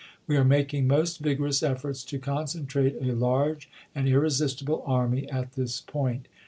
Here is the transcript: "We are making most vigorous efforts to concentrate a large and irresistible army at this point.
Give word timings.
"We 0.27 0.35
are 0.35 0.43
making 0.43 0.87
most 0.87 1.19
vigorous 1.19 1.61
efforts 1.61 2.03
to 2.05 2.17
concentrate 2.17 2.95
a 2.99 3.13
large 3.13 3.69
and 3.93 4.07
irresistible 4.07 4.83
army 4.87 5.29
at 5.29 5.51
this 5.53 5.79
point. 5.81 6.27